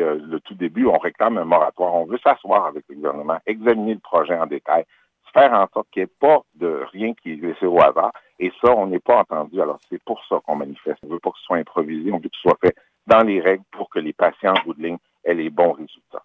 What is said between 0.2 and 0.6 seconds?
le tout